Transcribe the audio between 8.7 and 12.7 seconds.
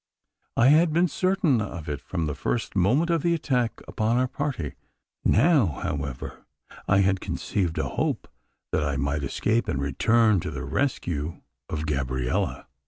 that I might escape, and return to the rescue of Gabriella.